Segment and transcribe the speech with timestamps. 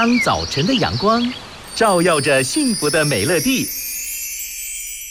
[0.00, 1.20] 当早晨的阳光
[1.74, 3.66] 照耀着幸福的美乐蒂，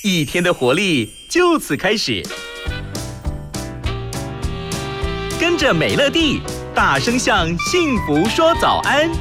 [0.02, 2.24] 一天的活力就此开始。
[5.38, 6.40] 跟着美乐蒂，
[6.74, 9.12] 大声向幸福说早安。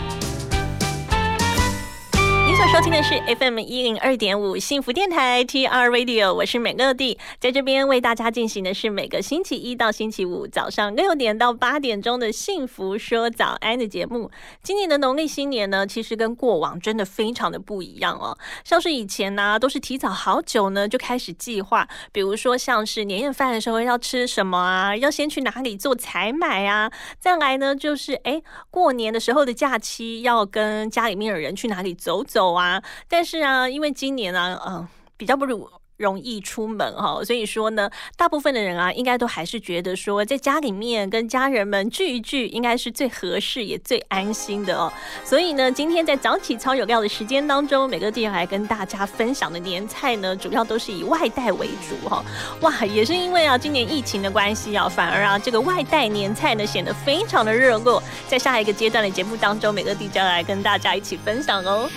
[2.57, 14.31] 所收听的是 FM 一零二点五幸福电台 TR Radio，我是美乐蒂，在这边为大家进行的是每个星期一到星期五早上六点到八点钟的幸福说早安的节目。
[14.63, 18.39] 今年的农历新年呢，其实跟过往真的非常的不一样哦。
[18.65, 32.46] 像是以前呢，都是提早好久呢就开始计划，比如说像是年夜饭的时候要吃什么啊，要先去哪里做采买啊，再来呢就是哎过年的时候的假期要跟家里面的人去哪里走走。
[32.47, 34.87] 有啊，但是啊，因为今年啊，嗯，
[35.17, 35.69] 比较不如。
[35.99, 37.89] 容易出门哈，所以说呢，
[38.19, 44.93] 大部分的人啊，应该都还是觉得说，在家里面跟家人们聚一聚，应该是最合适也最安心的哦。
[45.25, 52.23] 所以呢，今天在早起超有料的时间当中，每个地方来跟大家分享的年菜呢，主要都是以外带为主哈。
[52.61, 58.03] 哇，也是因为啊，今年疫情的关系啊，反而啊，这个外带年菜呢，显得非常的热络。
[58.29, 61.89] 在下一个阶段的节目当中，每个地将来跟大家一起分享哦。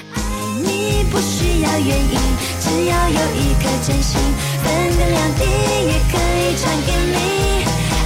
[0.61, 2.19] 你不需要原因，
[2.59, 4.19] 只要有一颗真心，
[4.63, 7.17] 分隔两地也可以传给你。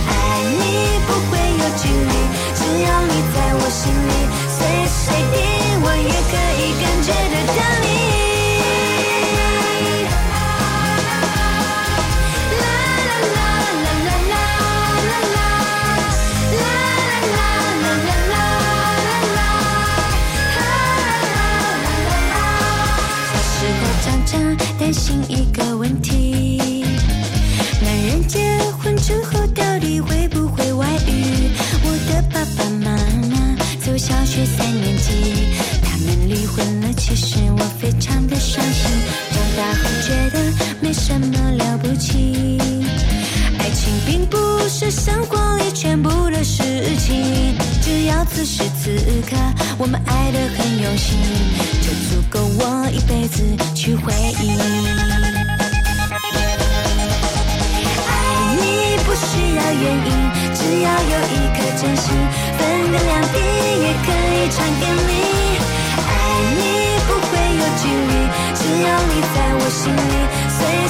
[0.07, 0.11] 爱
[0.59, 0.61] 你
[1.05, 2.13] 不会有距离，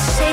[0.04, 0.33] 随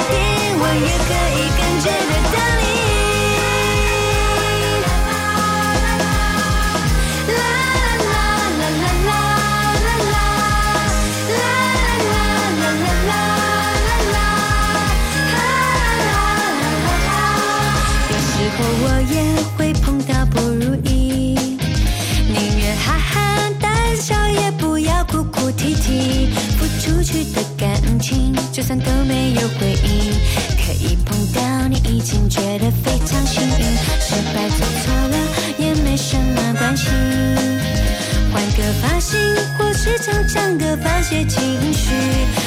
[40.51, 41.93] 唱唱歌发泄情绪，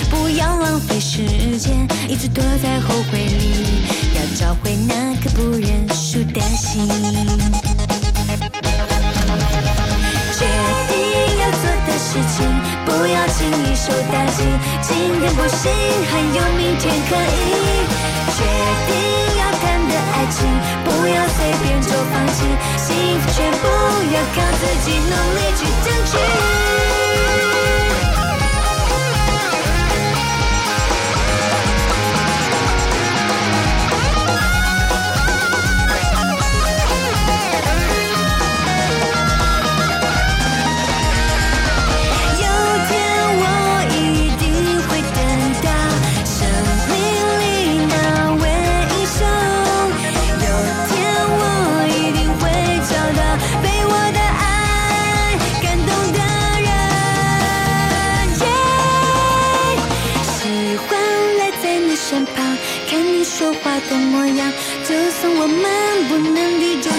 [0.10, 3.82] 不要浪费时间，一直躲在后悔里。
[4.14, 6.86] 要找回那颗不认输的心，
[10.34, 10.46] 决
[10.90, 10.94] 定
[11.40, 12.44] 要做的事情，
[12.86, 14.44] 不要轻易受打击。
[14.82, 15.72] 今天不行，
[16.12, 17.50] 还有明天可以。
[18.36, 18.44] 决
[18.86, 18.92] 定
[19.40, 20.44] 要谈的爱情，
[20.84, 22.44] 不要随便就放弃。
[22.76, 23.66] 幸福全部
[24.14, 26.73] 要靠自己努力去争取。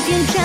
[0.05, 0.37] 点灯，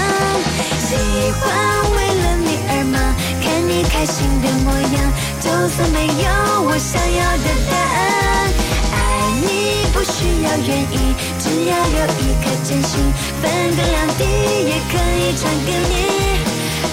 [0.79, 0.95] 喜
[1.35, 1.43] 欢
[1.91, 2.95] 为了你而忙，
[3.43, 5.03] 看你开心的模样，
[5.43, 6.25] 就算没有
[6.63, 8.55] 我想要的答案，
[8.95, 8.97] 爱
[9.43, 10.95] 你不需要原因，
[11.43, 13.03] 只要有一颗真心，
[13.41, 14.23] 分隔两地
[14.63, 16.39] 也可以传给你，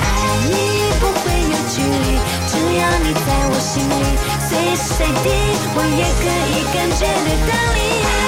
[0.03, 0.05] 爱
[0.51, 2.19] 你不会有距离，
[2.51, 3.95] 只要你在我心里，
[4.43, 5.31] 随时随地
[5.77, 8.26] 我也可以感觉得到你。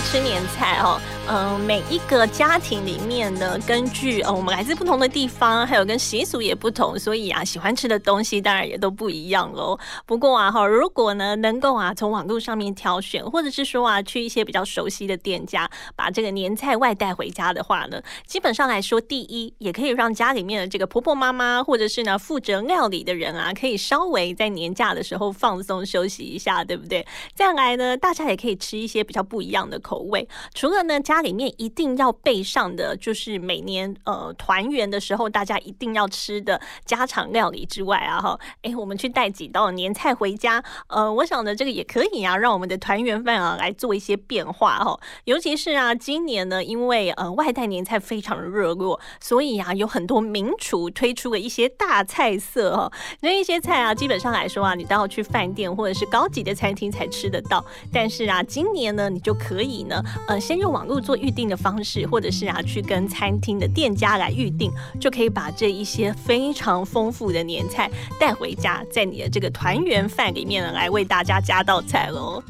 [0.00, 1.00] 吃年菜哦。
[1.32, 9.78] 嗯，每一个家庭里面呢，根据呃我们来自不同的地方，还有跟习俗也不同，所以啊，喜欢吃的东西当然也都不一样喽。
[10.06, 27.06] 不过啊，哈，如果呢能够啊从网络上面挑选，或者是说啊去一些比较熟悉的店家，把这个年菜外带回家的话呢，基本上来说，第一也可以让家里面的这个婆婆妈妈，或者是呢负责料理的人啊，可以稍微在年假的时候放松休息一下，对不对？
[27.36, 31.19] 再来呢，大家也可以吃一些比较不一样的口味，除了呢家。
[31.20, 44.98] 里面一定要备上的，就是每年呃团圆的时候，大家一定要吃的家常料理之外啊，哈，哎，我们去带几道年菜回家，呃，我想呢，这个也可以啊，让我们的团圆饭啊来做一些变化哈。
[45.24, 52.92] 尤其是啊，今年呢，因为呃外带年菜非常的热络，所以啊，有很多名厨推出了一些大菜色哈。
[53.20, 57.64] 那一些菜啊，基本上来说啊，你都要去饭店或者是高级的餐厅才吃得到。
[57.92, 61.00] 但是啊，今年呢，你就可以呢，呃，先用网络。
[61.10, 64.70] 做预定的方式，或者是啊去跟餐厅的店家来预定，
[65.00, 67.90] 就可以把这一些非常丰富的年菜
[68.20, 72.40] 带回家，在你的这个团圆饭里面来为大家加道菜喽。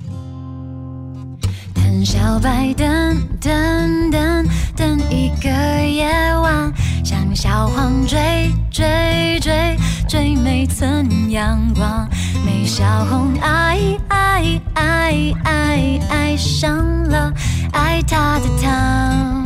[1.90, 4.46] 等小白等等等
[4.76, 5.50] 等一个
[5.84, 6.06] 夜
[6.36, 6.72] 晚，
[7.04, 9.76] 像小黄追追追
[10.08, 12.08] 追每寸阳光，
[12.46, 13.76] 没小红爱
[14.06, 16.78] 爱爱爱爱上
[17.08, 17.32] 了。
[17.72, 19.44] 爱他的他，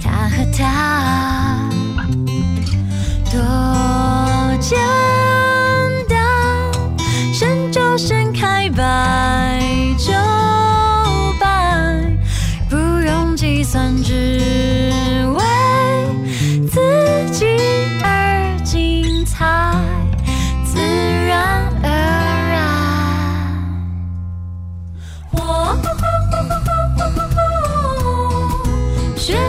[0.00, 1.68] 他和他
[3.24, 4.78] 多简
[6.08, 6.16] 单，
[7.32, 9.07] 深就盛开，吧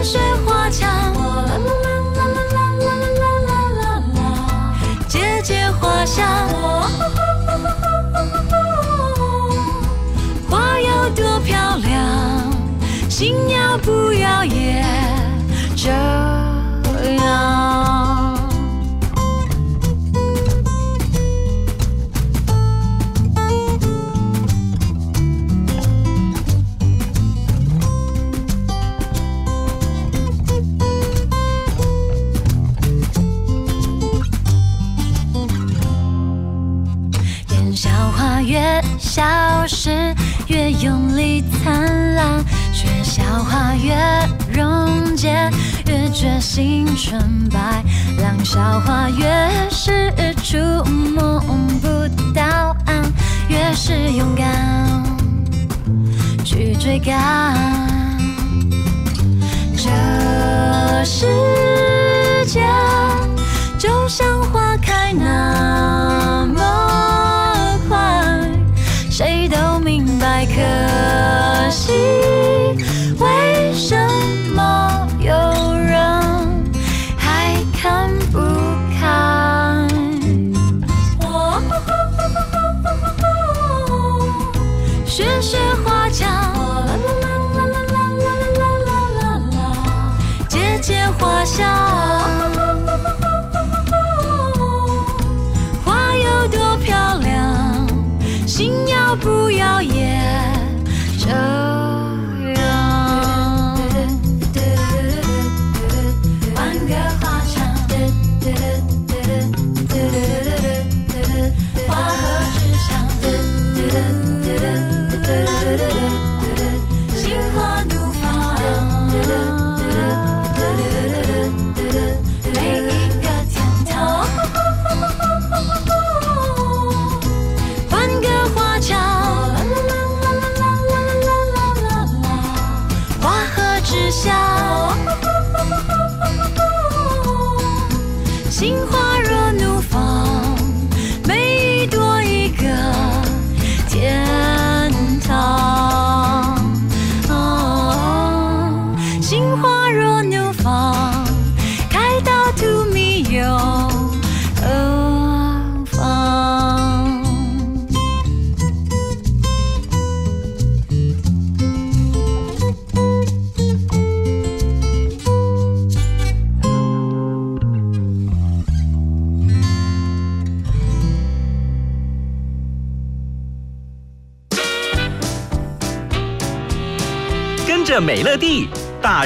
[0.09, 4.17] 雪花墙，啦啦啦啦啦啦啦啦啦啦，
[5.07, 6.25] 姐姐花香，
[40.49, 42.43] 越用力灿烂，
[42.73, 43.95] 学校花越
[44.51, 45.49] 溶解
[45.87, 47.83] 越决心纯白，
[48.17, 49.25] 让笑话越
[49.69, 50.11] 是
[50.43, 50.57] 触
[50.89, 51.39] 摸
[51.79, 51.87] 不
[52.33, 53.13] 到岸，
[53.47, 55.03] 越是勇敢
[56.43, 57.55] 去追赶。
[59.77, 61.27] 这世
[62.47, 62.61] 界
[63.77, 66.18] 就像花开那
[70.59, 71.93] 可惜
[73.17, 73.95] 为什
[74.53, 75.31] 么有
[75.73, 75.95] 人
[77.17, 78.39] 还看不
[78.99, 78.99] 开？
[85.05, 89.57] 雪雪花墙，啦啦啦啦啦啦啦啦啦，
[90.49, 91.65] 姐姐花香，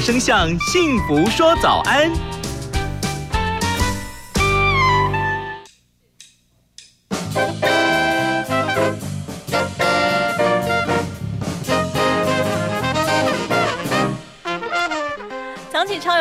[0.03, 2.32] 声向幸福说早安。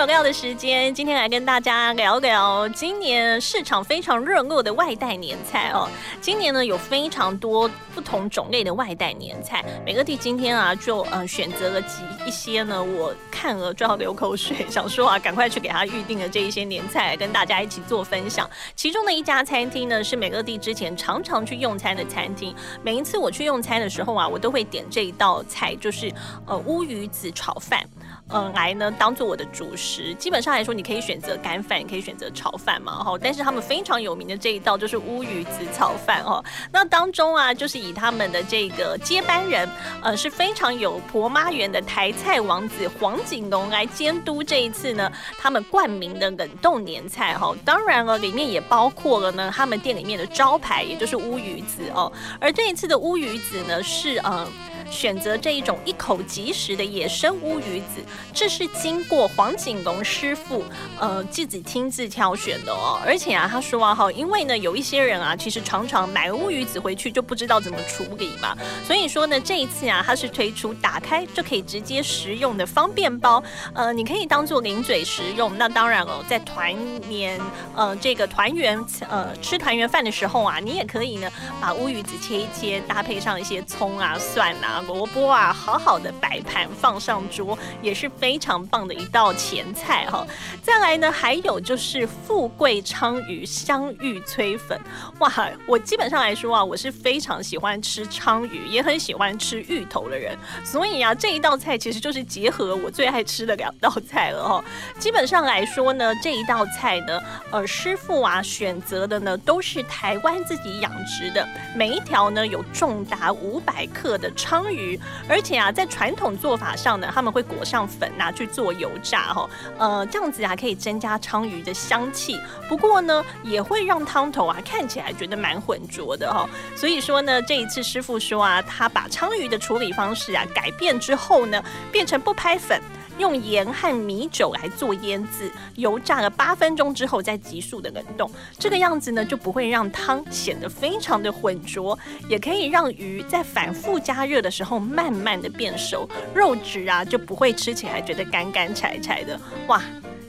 [0.03, 5.89] 有料的时间，今天来跟大家聊聊今年市场非常热络的外带年菜哦。
[6.21, 18.51] 今年呢有非常多不同种类的外带年菜，美乐蒂今天啊就呃选择了几一些呢，我看了就要流口水，想说啊赶快去给他预定的这一些年菜，跟大家一起做分享。
[18.75, 26.13] 其中的一家餐厅呢是美乐蒂之前常常去用餐的餐厅，每一次我去用餐的时候啊，我都会点这一道菜，就是
[26.45, 27.89] 呃乌鱼子炒饭。
[28.33, 30.15] 嗯，来呢当做我的主食。
[30.15, 33.19] 基本上来说，你可以选择干饭，也可以选择炒饭嘛，哈。
[33.21, 36.43] 但是他们非常有名的这一道就是乌鱼子炒饭，哦。
[36.73, 39.69] 那当中啊，就是以他们的这个接班人，
[40.03, 47.55] 呃，是非常有婆妈园的台菜王子黄景龙来监督这一次呢，他们冠名的冷冻年菜，哈。
[47.65, 52.11] 当然了，里面也包括了呢，他们店里面的招牌，也就是乌鱼子哦。
[52.41, 54.49] 而这一次的乌鱼子呢，是呃。
[54.93, 60.63] 选择这一种一口即食的野生乌鱼子，这是经过黄景龙师傅
[61.01, 63.01] 呃自己亲自挑选的哦。
[63.05, 68.55] 而且啊，他说啊哈，因为呢有一些人啊，其实常常买乌鱼子回去就不知道怎么处理嘛，
[68.87, 75.57] 所以说呢这一次啊，他是推出打开就可以直接食用的方便包，呃，你可以当做零嘴食用。
[75.57, 76.77] 那当然哦，在团
[77.09, 77.41] 年
[77.75, 81.31] 呃这个团圆呃吃团圆饭的时候啊，你也可以呢
[81.61, 84.82] 把乌鱼子切一切，搭配上一些葱啊蒜啊。
[84.87, 90.27] 萝卜啊，好好的摆盘放上桌，也是非常棒的一道前菜哈。
[90.62, 94.81] 再来呢，还有就是富贵鲳鱼香芋炊粉，
[95.19, 95.31] 哇！
[95.67, 104.65] 我基本上来说啊，我是非常喜欢吃鲳鱼，也很喜欢吃芋头的人，所以啊，这一道菜其实就是结合我最爱吃的两道菜了哈。
[104.99, 107.21] 基本上来说呢，这一道菜呢，
[107.51, 111.47] 呃，师傅啊选择的呢都是台湾自己养殖的，
[111.77, 114.72] 每一条呢有重达五百克的鲳。
[114.73, 114.99] 鱼，
[115.29, 122.41] 而且啊，在传统做法上呢，他们会裹上粉拿去做油炸哈，呃，这样子啊可以增加鲳鱼的香气。
[122.69, 126.49] 不过呢，也会让汤头啊看起来觉得蛮浑浊的哈。
[126.75, 132.81] 所以说呢，这一次师傅说啊，他把鲳鱼的处理方式啊改变之后呢，变成不拍粉。
[133.23, 141.97] 用盐和米酒来做腌制，油炸了八分钟之后再急速的冷冻，这个样子呢就不会让汤显得非常的浑浊，
[142.29, 149.81] 也可以让鱼在反复加热的时候慢慢的变熟，肉质啊就不会吃起来觉得干干柴柴的，哇！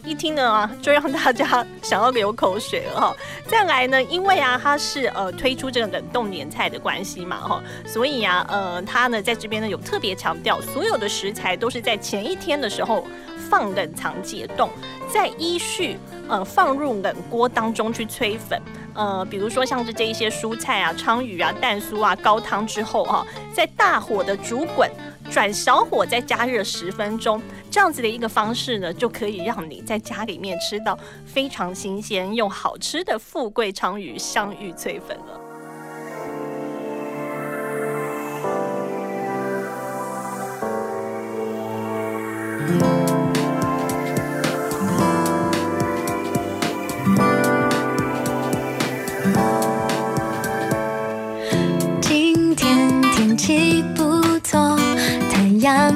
[0.05, 3.15] 一听呢，就让大家想要流口水了哈。
[3.48, 13.07] 再来呢，因为啊，它是呃推出这个冷冻年菜的关系嘛哈，所以啊，呃，它呢在这边呢有特别强调，所有的食材都是在前一天的时候
[13.50, 14.69] 放冷藏解冻，
[15.12, 18.62] 再依序呃放入冷锅当中去催粉。
[18.95, 24.89] 呃，比如说像是这一些蔬菜啊、鲳鱼啊、蛋酥啊，高汤之后哈，在大火的煮滚。
[25.33, 35.42] 转小火再加热十分钟，这样子的一个方式呢，就可以让你在家里面吃到非常新鲜又好吃的富贵鲳鱼香芋脆粉了。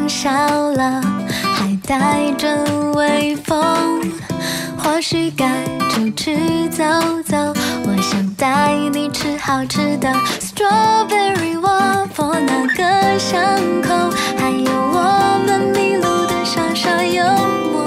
[0.07, 0.31] 笑
[0.71, 1.01] 了，
[1.53, 4.01] 还带着微风，
[4.77, 5.45] 或许该
[5.89, 6.83] 出去走
[7.25, 7.35] 走。
[7.85, 10.09] 我想带你吃好吃的
[10.39, 13.37] strawberry waffle，那个巷
[13.81, 17.23] 口还有我们迷路的小小幽
[17.73, 17.77] 默。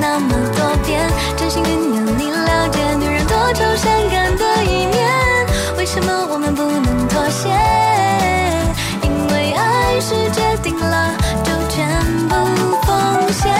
[0.00, 5.46] 那么多遍真幸运有你了解女人多愁善感的一面
[5.78, 7.48] 为什么我们不能妥协
[9.02, 11.86] 因为爱是决定了就全
[12.28, 12.34] 部
[12.82, 13.52] 奉献。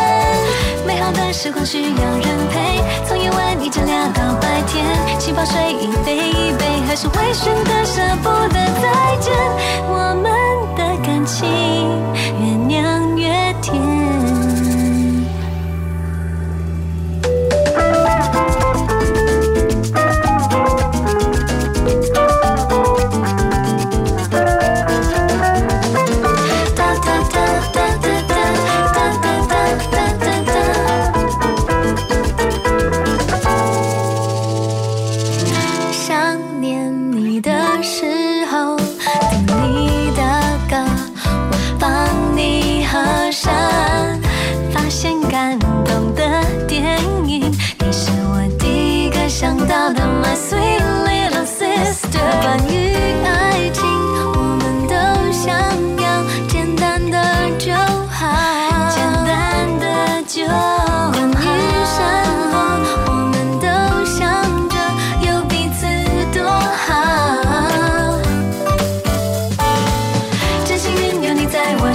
[0.86, 4.84] 美好的时光需要人陪从夜晚一直聊到白天
[5.18, 9.32] 气泡水一杯一杯还是会酸的舍不得再见。
[9.88, 10.30] 我们
[10.76, 11.48] 的感情
[12.40, 14.35] 越酿越甜。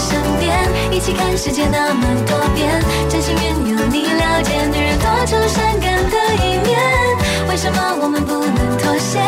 [0.02, 0.50] 身边
[0.92, 6.80] 一起看世界那么多变真心愿有你了解女人多愁善感的一面
[7.48, 9.20] 为什么我们不能妥协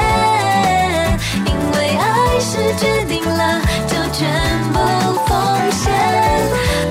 [1.46, 4.28] 因为爱是决定了就全
[4.74, 4.80] 部
[5.28, 5.94] 奉献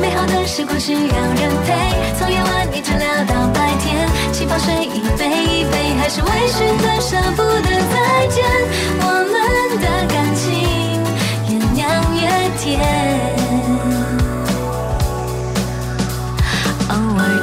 [0.01, 1.75] 美好的时光需要人陪
[2.17, 8.45] 从夜晚一直聊到白天气泡水一杯一杯还是微醺的舍不得再见
[9.01, 11.03] 我们的感情
[11.49, 13.42] 越酿越甜。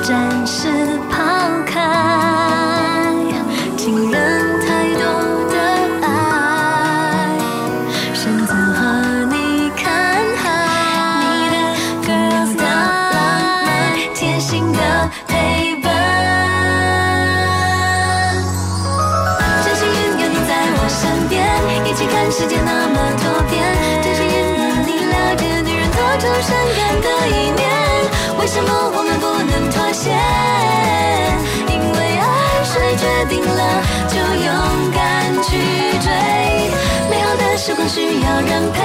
[0.04, 0.68] 暂时
[1.10, 1.18] 抛
[1.66, 2.29] 开。
[38.30, 38.78] 要人陪，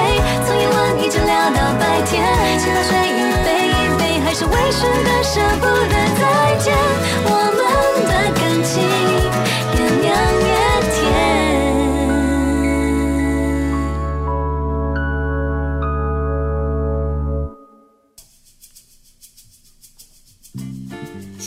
[0.46, 2.24] 从夜晚一直聊到白天。
[2.58, 6.72] 现在睡一杯一杯，还是微醺的舍不得再见。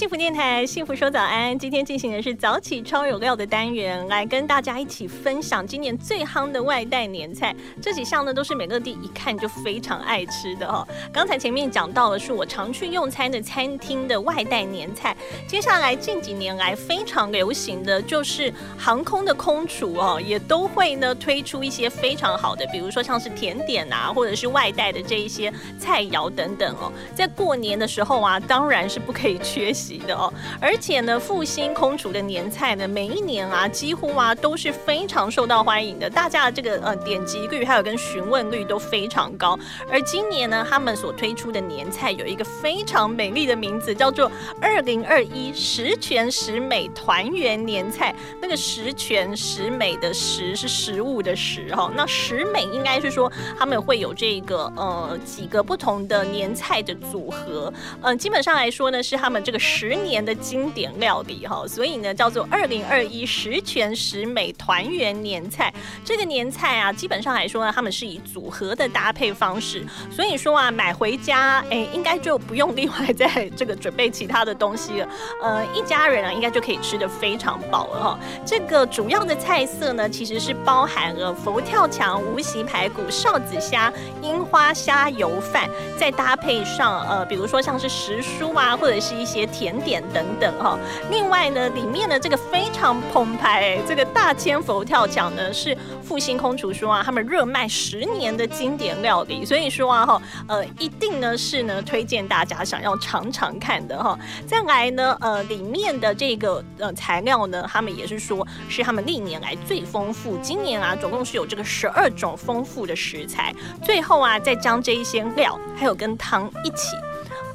[0.07, 1.59] 幸福电台，幸福说早安。
[1.59, 7.53] 今天进行的是早起超有料的单元，来跟大家一起分享今年最夯的外带年菜。
[7.81, 10.87] 这几项呢，都是美乐蒂一看就非常爱吃的哈。
[11.11, 15.13] 刚才前面讲到的是我常去用餐的餐厅的外带年菜，
[15.45, 26.89] 接下来近几年来非常流行的就是航空的空厨哦，也都会呢推出一些非常好的，比如说像是甜点啊，或者是外带的这一些菜肴等等哦。
[27.13, 29.96] 在过年的时候啊，当然是不可以缺席。
[30.05, 39.57] 的哦，而且呢，复兴空厨的年菜呢，每一年啊，几乎啊都是非常受到欢迎的，大家的这个呃点击率还有跟询问率都非常高。
[39.89, 44.31] 而今年呢，他们所推出的年菜有一个非常美丽的名字，叫做
[44.61, 48.13] “二零二一十全十美团圆年菜”。
[48.41, 59.86] 那个十全十美的十是食物的十哈，那十美应该是说他们会有这个呃几个不同的年菜的组合，嗯，基本上来说呢，是他们这个十。
[59.87, 65.73] 十年的经典料理哈，所以呢叫做二零二一十全十美团圆年菜。
[66.03, 75.07] 这个年菜啊，基本上来说呢，他们是以组合的搭配方式，所以说啊，买回家哎，应该就不用另外再 这个准备其他的东西了。
[75.41, 78.19] 呃，一家人啊，应该就可以吃的非常饱了哈。
[78.45, 89.66] 这个主要的菜色呢，其实是包含了佛跳墙、无锡排骨、哨子虾、樱花虾油饭，再搭配上呃，比如说像是时蔬啊，或者是一些甜。
[89.67, 90.79] 甜点等等哈，
[91.11, 104.17] 另外呢，里面的这个非常澎湃，这个大千佛跳墙呢是复兴空厨说啊，他们热卖十年的经典料理，所以说啊哈，呃，一定呢是呢推荐大家想要尝尝看的哈。
[104.47, 113.53] 再来呢，呃，里面的这个呃材料呢，他们也是说是他们历年来最丰富，今年啊总共是有这个十二种丰富的食材，
[113.83, 116.95] 最后啊再将这一些料还有跟汤一起。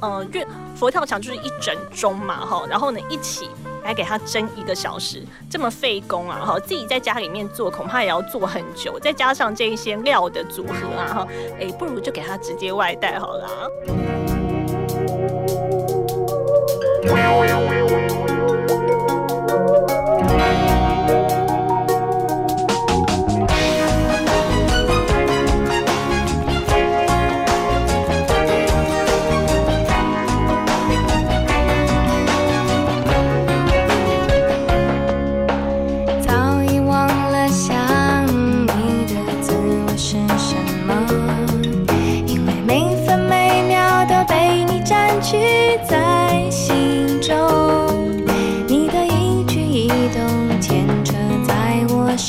[0.03, 0.41] 呃，就
[0.75, 3.49] 佛跳墙就是一整盅嘛，哈，然后呢一起
[3.85, 13.47] 来给它蒸一个小时，这么费工啊，哈，自己在家里面做恐怕也要做很久，再加上这一些料的组合啊，哈，哎，不如就给它直接外带好了。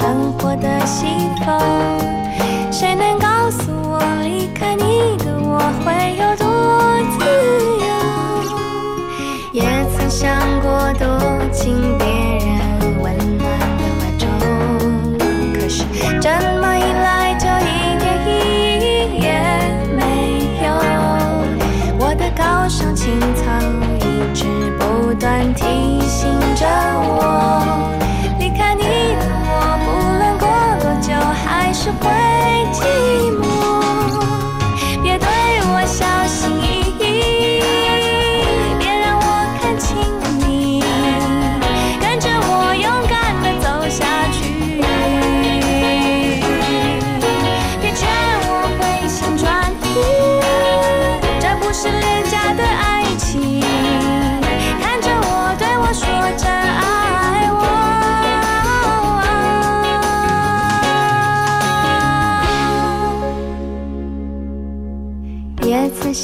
[0.05, 1.07] 生活的西
[1.47, 1.59] 风，
[2.71, 6.45] 谁能告诉我离开你的我会有多
[7.19, 7.25] 自
[7.81, 7.89] 由？
[9.53, 9.63] 也
[9.97, 10.29] 曾想
[10.61, 11.09] 过多
[11.51, 12.07] 进别
[12.45, 12.53] 人
[13.01, 14.29] 温暖的怀中，
[15.55, 15.87] 可是
[16.21, 16.29] 这
[16.61, 18.31] 么一来就一点意
[18.85, 18.85] 义
[19.23, 19.27] 也
[19.97, 20.03] 没
[20.67, 20.69] 有。
[21.99, 23.43] 我的高尚情操
[24.01, 24.45] 一直
[24.79, 25.84] 不断提高。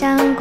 [0.00, 0.34] 想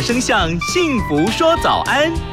[0.00, 2.29] 声向幸福说早安。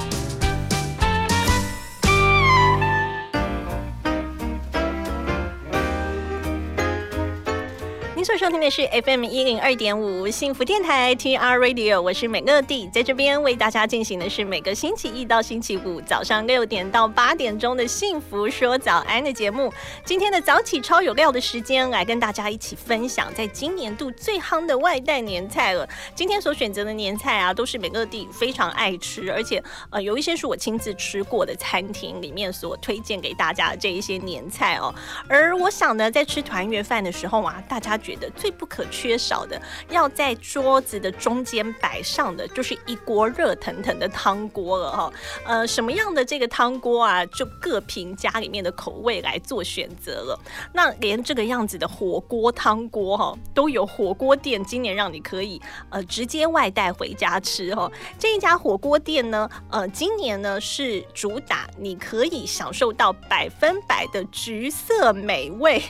[8.48, 19.70] 收听的是 FM 一零二点五幸福电台 TR Radio，我是美乐蒂，在这边为大家进行的是每个星期一到星期五早上六点到八点钟的幸福说早安的节目。
[20.06, 25.86] 今天的早起超有料的时间，来跟大家一起分享在今年度最夯的外带年菜了。
[26.16, 34.96] 今天所选择的年菜啊，都是美乐蒂非常爱吃，而且呃有一些是我亲自吃过的餐厅里面所推荐给大家的这一些年菜哦。
[35.28, 45.14] 而我想呢，在吃团圆饭的时候啊，大家觉得最不可缺少的，要在桌子的中间摆上的，就是一锅热腾腾的汤锅了哈。
[45.46, 50.40] 呃，什么样的这个汤锅啊，就各凭家里面的口味来做选择了。
[50.74, 57.92] 那连这个样子的火锅汤锅哈，都有火锅店今年让你可以呃直接外带回家吃哈。
[58.20, 65.82] 这一家火锅店呢，呃，今年呢是主打你可以享受到百分百的橘色美味。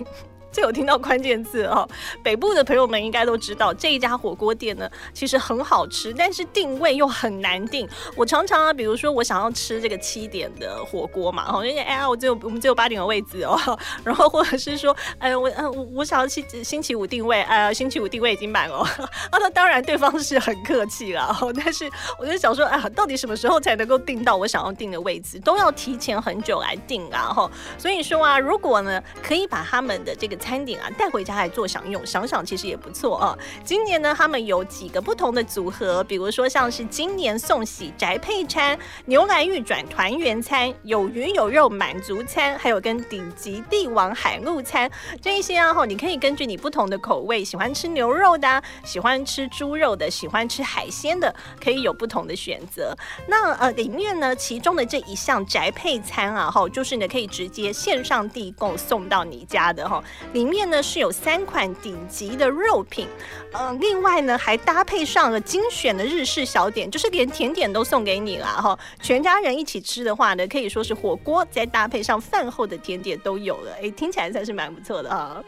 [0.57, 1.87] 这有听到关键字哦，
[2.23, 7.87] 北部的朋友们应该都知道，这一家火锅店呢，其实很好吃，但是定位又很难定。
[8.15, 13.55] 我常常啊，比如说我想要吃这个七点的火锅嘛，哈，因为哎呀，我只有我们只有八点的位置哦，
[14.03, 18.77] 然后或者是说，哎，我嗯我我想要星星期五定位，哎，星期五定位已经满了，
[19.29, 33.37] 啊，那当然对方是很客气啦，但是我就想说，哎呀，到底什么时候才能够定到我想要定的位置，都要提前很久来定啊，哈，所以说啊，如果呢可以把他们的这个餐点啊带回家来做享用，想想其实也不错啊。
[33.65, 44.89] 今年呢，他们有几个不同的组合，比如说像是今年送喜宅配餐、牛来玉转团圆餐、有鱼有肉满足餐，还有跟顶级帝王海陆餐
[45.21, 52.95] 这一些啊，哈，你可以根据你不同的口味，喜欢吃牛肉的，喜欢吃猪肉的，喜欢吃海鲜的，可以有不同的选择。
[53.27, 60.01] 那呃，里面呢，其中的这一项宅配餐啊，哈，就是呢可以直接线上递购送到你家的哈。
[60.33, 63.07] 里面呢是有三款顶级的肉品，
[63.51, 68.77] 呃，另外呢还搭配上了精选的日式小点，就是连甜点都送给你了哈。
[69.01, 75.09] 全家人一起吃的话呢，可以说是火锅再搭配上饭后的甜点都有了，哎，听起来算是蛮不错的。
[75.09, 75.43] 哈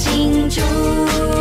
[0.00, 1.39] 清楚。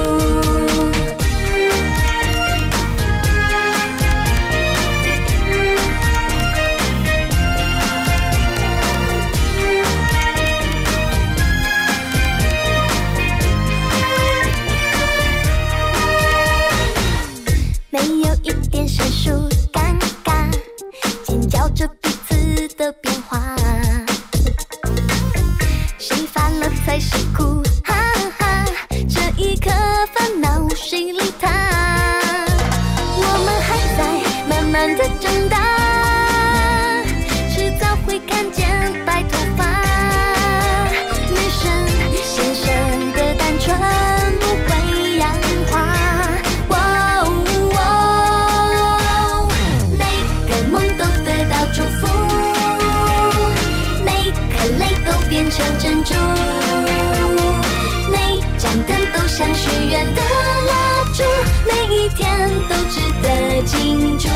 [61.66, 64.30] 每一天都值得庆祝。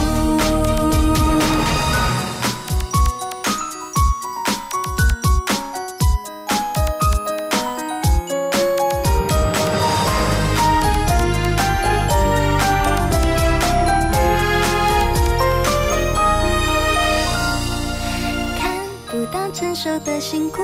[18.59, 18.71] 看
[19.07, 20.57] 不到成熟的辛苦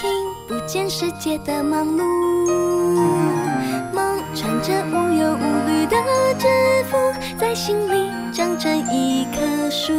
[0.00, 0.10] 听
[0.48, 3.51] 不见世界的忙碌。
[4.64, 5.96] 这无忧无虑的
[6.38, 6.48] 真
[6.84, 6.96] 福
[7.36, 9.92] 在心里长成一棵树。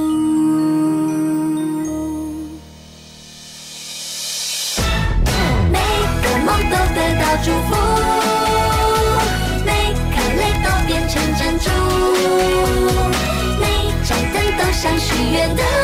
[5.69, 5.80] 每
[6.21, 7.76] 个梦都得到祝福
[9.65, 11.69] 每颗泪都变成珍珠。
[13.60, 15.83] 每盏灯都像许愿的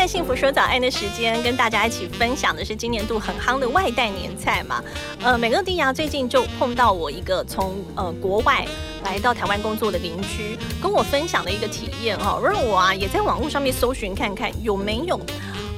[0.00, 0.24] 在幸。
[0.24, 4.82] 福说早安的时间，跟大家一起分享的是今年度很夯的外带年菜嘛。
[5.22, 8.66] 呃，美乐蒂呀，最近就碰到我一个从呃国外
[9.04, 15.20] 来到台湾工作的邻居，跟我分享的一个体验哈，让我啊也在网络上面搜寻看看有没有。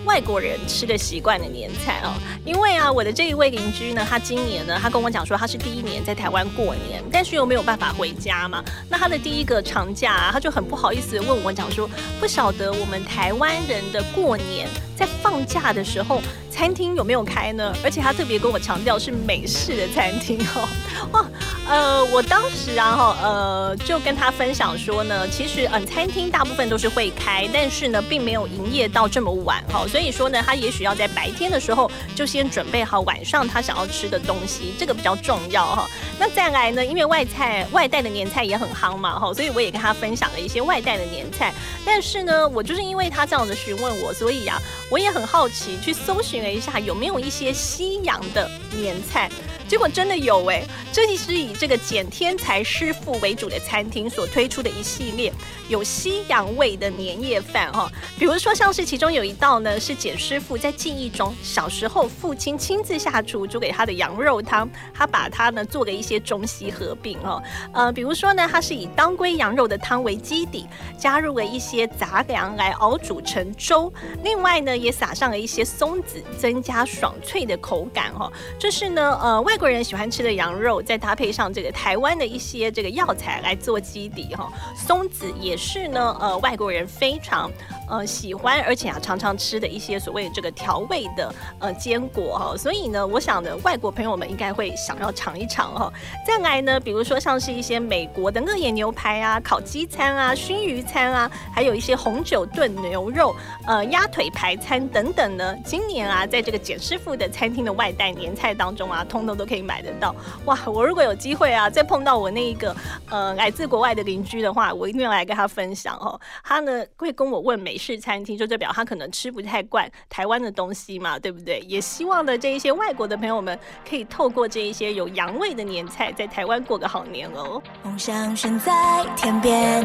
[0.04, 2.12] 外国人吃的习惯的年菜哦，
[2.44, 8.62] 因为啊，我的这一位邻居呢，他今年呢，他跟我讲说他是第一年在台湾过年，但是又没有办法回家嘛。
[8.88, 11.88] 那他的第一个长假，啊，他就很不好意思问我讲说，
[12.18, 16.20] 不晓得我们台湾人的过年在放假的时候。
[16.52, 17.74] 餐厅有没有开呢？
[17.82, 20.68] 而且他特别跟我强调是美式的餐厅哦。
[21.12, 21.24] 哇，
[21.66, 29.86] 呃，我当时啊哈，呃，就跟他分享说呢，其实嗯，餐厅大部分都是会开，但是呢，并没有营业到这么晚哈。
[29.92, 35.86] 所以说呢，他也许要在白天的时候就先准备好晚上他想要吃的东西，这个比较重要哈。
[36.18, 41.52] 那再来呢，因为外菜外带的年菜也很夯嘛哈，所以我也跟他分享了一些外带的年菜。
[41.84, 44.58] 但是呢，我就是因为他这样子询问我，所以呀，
[44.90, 46.50] 我也很好奇去搜寻了。
[46.52, 49.30] 一下有没有一些西洋的年菜？
[49.72, 55.32] 结果真的有哎，这是以这个简天才师傅为主的餐厅所推出的一系列
[55.70, 57.90] 有西洋味的年夜饭哈。
[58.18, 67.42] 比如说，像是其中有一道呢，是简师傅在记忆中小时候父亲亲自下厨煮给他的羊肉汤，他把它呢做了一些中西合并哦。
[67.72, 70.66] 呃，比如说呢，它是以当归羊肉的汤为基底，
[70.98, 73.90] 加入了一些杂粮来熬煮成粥，
[74.22, 76.22] 另外呢也撒上了一些松子。
[76.36, 87.48] 增加爽脆的口感哈，这是呢呃外国人喜欢吃的羊肉，再搭配上这个台湾的一些这个药材来做基底哈，松子也是呢呃外国人非常。
[87.88, 95.92] 呃，喜欢而且啊常常吃的一些所谓这个调味的呃坚果哈，所以呢，我想呢，外国朋友们应该会想要尝一尝哈。
[96.26, 110.14] 再来呢，比如说像是一些美国的乐野牛排啊、烤鸡餐啊、熏鱼餐啊，还有一些红酒炖牛肉、呃鸭腿排餐等等呢，今年啊，在这个简师傅的餐厅的外带年菜当中啊，通通都可以买得到。
[110.46, 112.74] 哇，我如果有机会啊，再碰到我那一个
[113.10, 116.18] 呃来自国外的邻居的话，我一定要来跟他分享哦。
[116.42, 117.76] 他呢会跟我问美。
[117.82, 121.58] 式餐厅就代表他可能吃不太惯台湾的东西嘛，对不对？
[121.66, 123.58] 也希望的这一些外国的朋友们
[123.90, 127.60] 可以透过这一些有洋味的年菜，在台湾过个好年哦。
[127.82, 129.84] 梦想悬在天边，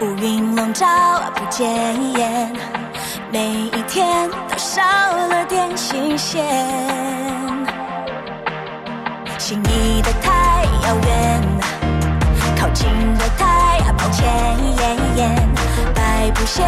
[0.00, 0.86] 乌云笼罩
[1.34, 1.94] 不见，
[3.30, 6.42] 每一天都少了点新鲜，
[9.40, 11.42] 心仪的太遥远，
[12.60, 14.28] 靠近的太抱歉。
[15.94, 16.62] 白布鞋，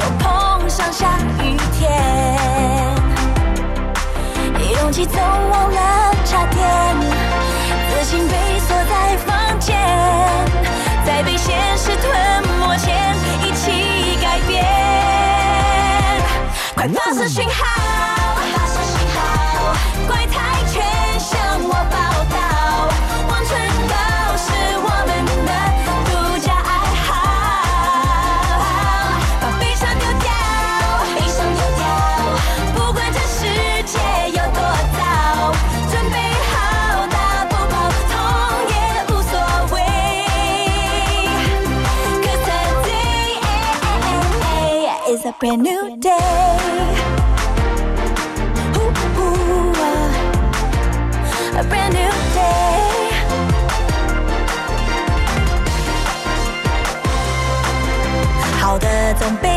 [0.00, 1.06] 又碰上下
[1.40, 1.88] 雨天，
[4.82, 6.68] 勇气总忘了插电，
[7.90, 9.78] 自信被锁在房间，
[11.06, 14.64] 在被现实吞没前，一起改变。
[16.74, 17.75] 快发射讯号，
[45.39, 46.09] brand new day.
[48.77, 53.11] Ooh, ooh, uh, a brand new day.
[58.57, 59.54] 好的总被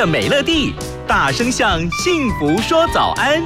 [0.00, 0.72] 着美乐蒂，
[1.06, 3.42] 大声向幸福说早安。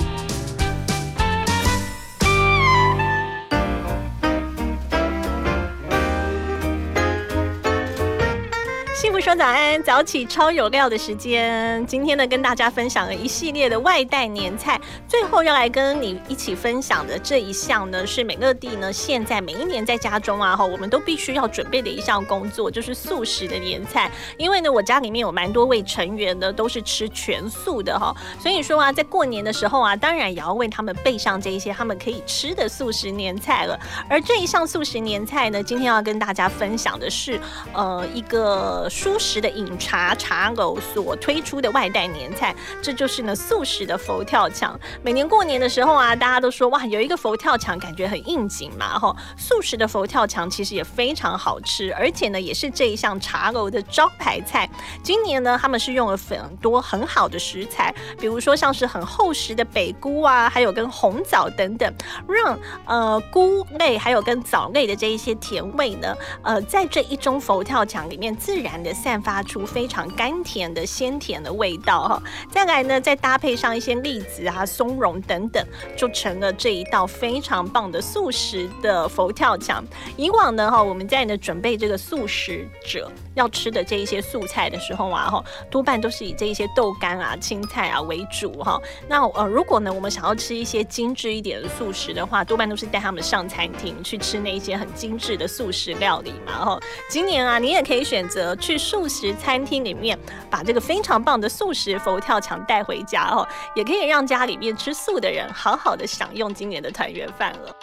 [9.37, 11.85] 早安，早起超有料的时间。
[11.87, 24.09] 今天呢，跟大家分享了一系列的外带年菜，最后要来跟你一起分享的这一项呢，是美乐蒂呢现在每一年在家中啊哈，我们都必须要准备的一项工作，就是素食的年菜。
[24.39, 33.77] 因为呢，我家里面有蛮多位成员呢都是吃全素的哈，所以说啊，在过年的时候啊，当然也要为他们备上这一些他们可以吃的素食年菜了。
[34.09, 37.41] 而这一项素食年菜呢，今天要跟大家分享的是，
[37.73, 44.79] 呃，一个蔬适的饮茶茶楼所推出的外带年菜，这就是呢素食的佛跳墙。
[45.03, 49.17] 每年过年的时候啊，大家都说哇，有一个佛跳墙感觉很应景嘛，哈。
[49.39, 54.69] 素食的佛跳墙其实也非常好吃，而且呢，也是这一项茶楼的招牌菜。
[55.03, 61.91] 今年呢，他们是用了很多很好的食材，比如说像是很厚实的北菇啊，还有跟红枣等等，
[62.29, 72.23] 让呃菇类还有跟枣类的这一些甜味呢，呃，在这一盅佛跳墙里面自然的散散发出非常甘甜的鲜甜的味道哈。
[72.51, 75.65] 再来呢，再搭配上一些栗子啊、松茸等等，
[75.97, 79.85] 就成了这一道非常棒的素食的佛跳墙。
[80.17, 88.81] 以往呢，哈，我们在呢准备这个素食者要吃的这一些素菜的时候啊，哈，多半都是以这一些豆干啊、青菜啊为主哈。
[89.09, 96.65] 那呃，如果呢我们想要吃一些精致一点的素食的话，多半都是带他们上餐厅去吃那一些很精致的素食料理嘛。
[96.65, 100.19] 哈，今年啊，你也可以选择去素食餐厅里面
[100.51, 107.75] 把这个非常棒的素食佛跳墙带回家哦，也可以让家里面吃素的人好好的享用今年的团圆饭了。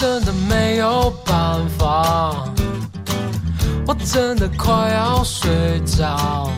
[0.00, 2.44] 真的没有办法，
[3.84, 5.50] 我真的快要睡
[5.84, 6.52] 着。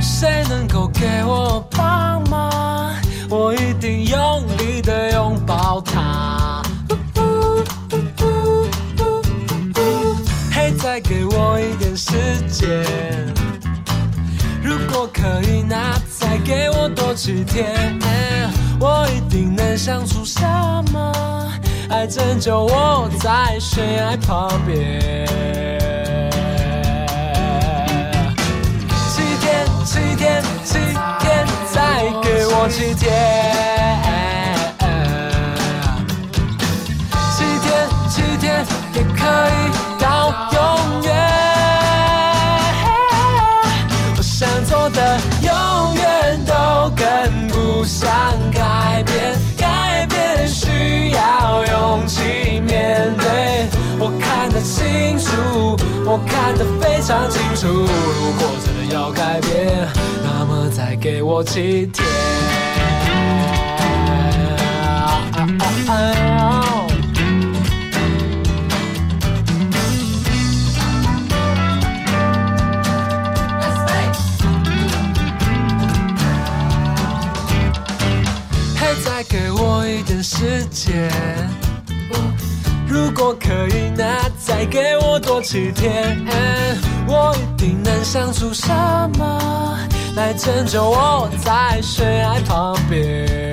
[0.00, 2.90] 谁能够给我帮忙？
[3.28, 6.62] 我一定用力的拥抱它。
[10.50, 12.12] 嘿，再给我一点时
[12.50, 12.82] 间。
[14.64, 17.98] 如果可以，那再给我多几天，
[18.80, 20.40] 我一定能想出什
[20.92, 21.12] 么
[21.88, 25.26] 爱拯救我在悬崖旁边。
[29.08, 30.78] 七天，七天，七
[31.20, 33.04] 天，再给我七天。
[37.36, 39.54] 七天，七天，也可以
[40.02, 40.04] 到
[40.52, 41.08] 永远。
[44.16, 48.10] 我想做的永远都跟不上
[51.96, 53.66] 勇气面对。
[53.98, 55.74] 我看得清楚，
[56.04, 57.66] 我看得非常清楚。
[57.68, 59.88] 如果真的要改变，
[60.22, 62.04] 那么再给我几天。
[79.04, 81.10] 再给我一点时间。
[82.96, 86.16] 如果可以，那再给我多几天，
[87.06, 88.68] 我一定能想出什
[89.18, 89.78] 么
[90.16, 93.52] 来拯救我在悬崖旁边。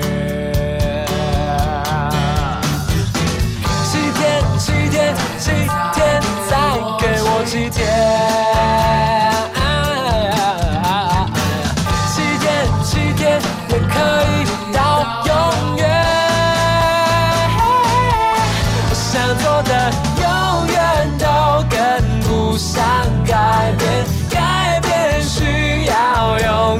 [3.84, 5.50] 七天，七天，七
[5.92, 6.56] 天，再
[6.98, 8.43] 给我七天。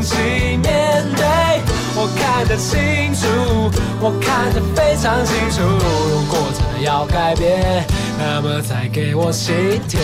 [0.05, 0.17] 要勇气
[0.59, 1.25] 面对。
[1.97, 3.27] 我看得清楚，
[4.01, 5.63] 我看得非常清楚。
[5.63, 7.87] 如果真的要改变，
[8.19, 10.03] 那么再给我七天，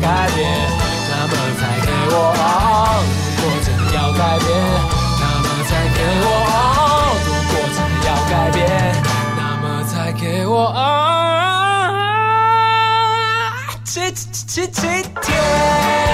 [0.00, 0.44] 改变，
[1.08, 2.44] 那么再给我熬。
[3.36, 4.48] 如果真要改变，
[5.20, 6.54] 那么再给我熬。
[7.24, 8.60] 如果真要改变，
[9.36, 10.80] 那么再给我熬。
[13.84, 14.80] 七七七七
[15.22, 16.05] 天。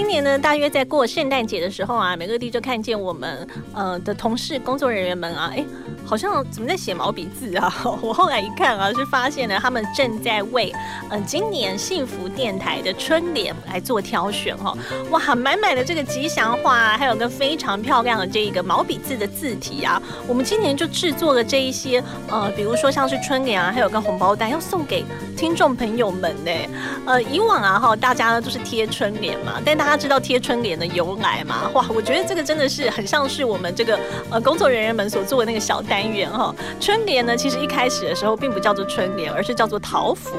[0.00, 5.62] 今年呢，大约在过圣诞节的时候啊，美乐蒂就看见我们呃的同事工作人员们啊，哎，
[6.06, 7.70] 好像怎么在写毛笔字啊？
[8.00, 10.74] 我后来一看啊，是发现呢，他们正在为
[11.10, 14.74] 呃今年幸福电台的春联来做挑选哈、
[15.10, 25.04] 哇，满满的这个吉祥话，还有个非常漂亮的这一个毛笔字的字体啊，我们今年就制作了这一些呃，比如说像是春联啊，还有个红包袋要送给
[25.36, 26.50] 听众朋友们呢。
[27.06, 31.68] 呃，以往啊哈，大家呢都是贴春联嘛，但大大家知道贴春联的由来吗？
[31.74, 33.98] 哇，我觉得这个真的是很像是我们这个
[34.30, 36.54] 呃工作人员们所做的那个小单元哈。
[36.78, 40.30] 春联呢，其实一开始的时候并不叫做春联，而是叫做桃符，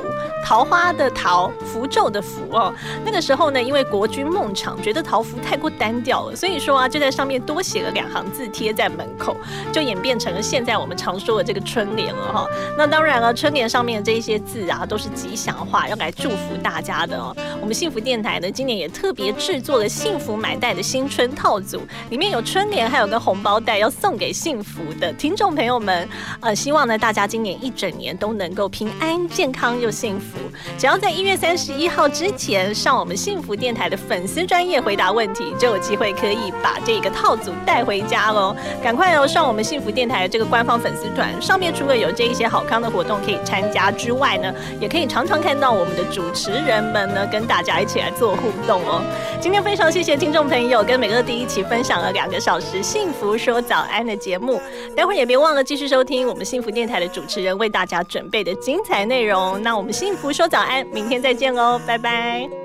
[0.45, 2.73] 桃花的桃，符咒的符哦。
[3.03, 9.35] 那个时候呢，因为国君梦场觉得桃符太过单调了，所以说啊，就在上面多写了两行字贴在门口，
[9.73, 12.47] 就演变成了现在我们常说的这个春联了哈。
[12.77, 17.35] 那当然了，春联上面的这一些字啊，都是吉祥话，要来祝福大家的哦。
[17.59, 21.81] 我们幸福电台呢，今年也特别制作了幸福买袋的新春套组，
[22.11, 26.07] 里面有春联，还有个红包袋要送给幸福的听众朋友们。
[26.41, 30.37] 呃，希望呢大家今年一整年都能够平安、健康又幸福。
[30.77, 38.55] 只要在一月三十一号之前上我们幸福电台的粉丝专业回答问题，就有机会可以把这个套组带回家喽。
[38.83, 49.01] 赶快哦，上我们幸福电台的这个官方粉丝团，上面除了有这一些好康的活动可以参加之外呢，也可以常常看到我们的主持人们呢跟大家一起来做互动哦。
[49.39, 54.61] 今天非常谢谢听众朋友跟美乐蒂一起分享了两个小时幸福说早安的节目，
[54.95, 59.61] 待会儿也别忘了继续收听我们幸福电台的主持人为大家准备的精彩内容。
[59.63, 62.60] 那我们幸福说早安，明天再见喽，拜拜。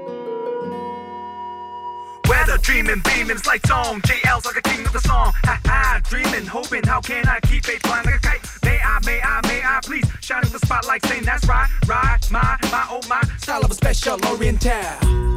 [2.46, 4.02] Weather dreaming, beaming, it's lights on.
[4.02, 5.34] JL's like a king of the song.
[5.46, 8.42] Ha ha, dreaming, hoping, how can I keep it flying like a kite?
[8.64, 12.58] May I, may I, may I please shining the spotlight, saying that's right, right, my,
[12.72, 13.22] my, oh my.
[13.38, 14.72] Style of a special oriental。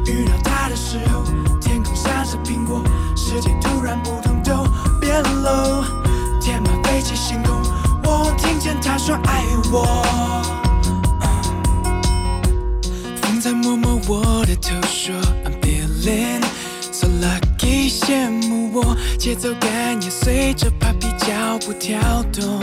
[0.07, 1.23] 遇到他的时候，
[1.59, 2.83] 天空像是苹果，
[3.15, 4.65] 世界突然不同都
[4.99, 5.83] 变了。
[6.41, 7.61] 天马飞起星空，
[8.03, 9.83] 我听见他说爱我。
[13.21, 16.47] 风在摸摸我的头，说 I'm feeling so
[17.20, 22.00] lucky，羡慕我节奏感也随着 Papi 脚步跳
[22.32, 22.60] 动。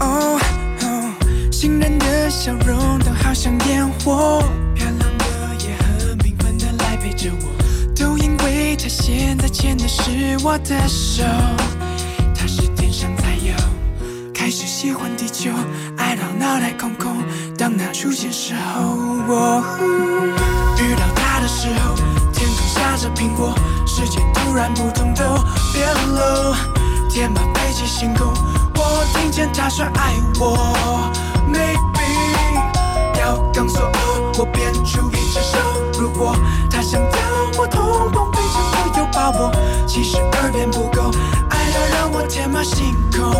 [0.00, 0.40] 哦，
[0.82, 1.12] 哦
[1.52, 4.42] 欣然的笑容都好像烟火，
[4.74, 5.24] 漂亮的
[5.66, 11.22] 也很缤纷的来陪着我，都因为他现在牵的是我的手，
[12.34, 13.54] 他是天上才有，
[14.32, 15.50] 开始喜欢地球，
[15.98, 17.22] 爱到脑袋空空，
[17.58, 18.96] 当他出现时候，
[19.28, 19.62] 我
[20.78, 21.89] 遇到他的时候，
[22.90, 23.54] 拿着苹果，
[23.86, 25.22] 世界突然不同都
[25.72, 26.56] 变了，
[27.08, 28.26] 天马飞起星空。
[28.74, 31.12] 我听见他说爱我
[31.48, 35.56] ，maybe 要刚说哦，我变出一只手。
[36.00, 36.34] 如果
[36.68, 37.08] 他想要
[37.56, 39.52] 我通通飞翔，我有把握。
[39.86, 41.12] 其实耳边不够，
[41.50, 43.30] 爱到让我天马行空。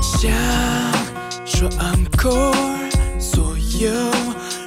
[0.00, 0.30] 想
[1.44, 2.56] 说 encore，
[3.20, 3.90] 所有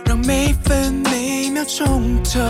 [0.05, 1.14] 让每分每
[1.55, 2.41] 秒冲头，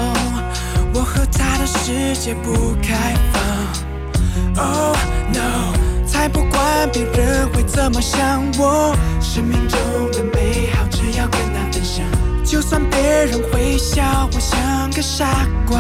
[0.92, 4.66] 我和他的世界不开放。
[4.66, 4.98] Oh
[5.32, 9.80] no，才不管别人会怎么想我，生命中
[10.12, 12.04] 的美好只要跟他分享，
[12.44, 15.78] 就算别人会笑我像个傻瓜。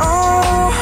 [0.00, 0.72] Oh，，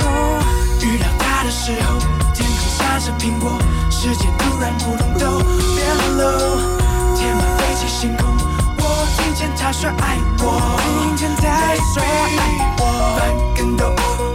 [0.81, 1.99] 遇到他的时候，
[2.33, 3.59] 天空下着苹果，
[3.91, 5.41] 世界突然不同都
[5.75, 5.89] 变
[6.19, 8.34] 了，天马飞起星空，
[9.65, 13.91] 他说爱我，明天再说爱我，翻跟斗，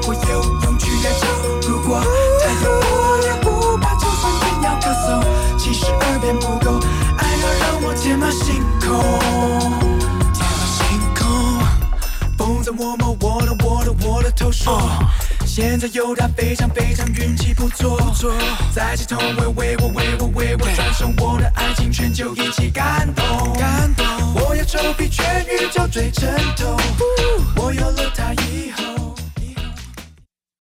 [0.08, 1.24] 我有勇气来走。
[1.70, 2.02] 如果
[2.42, 5.24] 他有我也不怕，就算天要咳嗽，
[5.56, 6.80] 其实耳边不够，
[7.20, 8.90] 爱要让我天马行空，
[10.34, 11.22] 天马行空。
[12.36, 14.82] 风在摸摸我的我的我的头说。
[15.60, 18.00] 现在有他非常非常运气不错，
[18.74, 24.06] 在街头为为我为我为我转身，我的爱情全球一起感动，感动。
[24.36, 26.78] 我要臭屁全宇宙最正统，
[27.58, 28.34] 我有了他